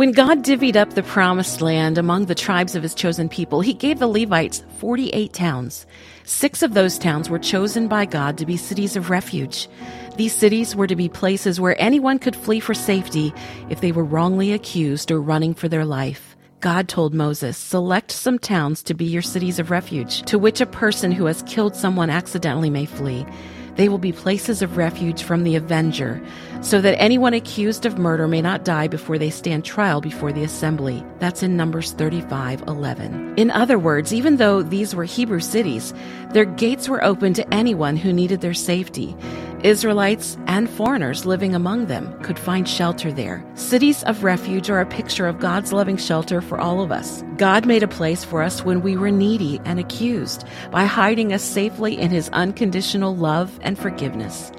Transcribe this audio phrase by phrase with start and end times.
[0.00, 3.74] When God divvied up the promised land among the tribes of his chosen people, he
[3.74, 5.84] gave the Levites 48 towns.
[6.24, 9.68] Six of those towns were chosen by God to be cities of refuge.
[10.16, 13.34] These cities were to be places where anyone could flee for safety
[13.68, 16.34] if they were wrongly accused or running for their life.
[16.60, 20.66] God told Moses, Select some towns to be your cities of refuge, to which a
[20.66, 23.26] person who has killed someone accidentally may flee.
[23.80, 26.20] They will be places of refuge from the avenger,
[26.60, 30.44] so that anyone accused of murder may not die before they stand trial before the
[30.44, 31.02] assembly.
[31.18, 33.36] That's in Numbers 35 11.
[33.38, 35.94] In other words, even though these were Hebrew cities,
[36.34, 39.16] their gates were open to anyone who needed their safety.
[39.64, 43.44] Israelites and foreigners living among them could find shelter there.
[43.54, 47.22] Cities of refuge are a picture of God's loving shelter for all of us.
[47.36, 51.42] God made a place for us when we were needy and accused by hiding us
[51.42, 54.50] safely in his unconditional love and forgiveness.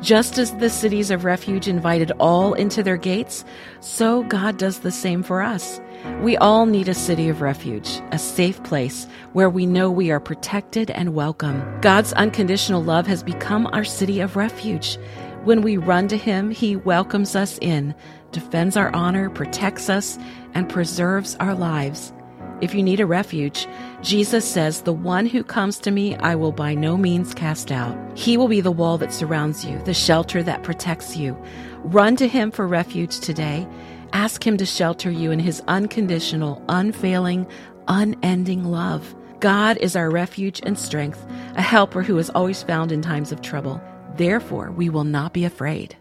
[0.00, 3.44] Just as the cities of refuge invited all into their gates,
[3.80, 5.80] so God does the same for us.
[6.22, 10.20] We all need a city of refuge, a safe place where we know we are
[10.20, 11.80] protected and welcome.
[11.80, 14.98] God's unconditional love has become our city of refuge.
[15.42, 17.92] When we run to Him, He welcomes us in,
[18.30, 20.16] defends our honor, protects us,
[20.54, 22.12] and preserves our lives.
[22.60, 23.68] If you need a refuge,
[24.02, 27.96] Jesus says, The one who comes to me, I will by no means cast out.
[28.18, 31.40] He will be the wall that surrounds you, the shelter that protects you.
[31.84, 33.66] Run to him for refuge today.
[34.12, 37.46] Ask him to shelter you in his unconditional, unfailing,
[37.86, 39.14] unending love.
[39.38, 43.40] God is our refuge and strength, a helper who is always found in times of
[43.40, 43.80] trouble.
[44.16, 45.96] Therefore, we will not be afraid.